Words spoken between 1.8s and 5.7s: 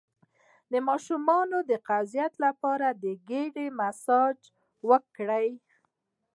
قبضیت لپاره د ګیډې مساج وکړئ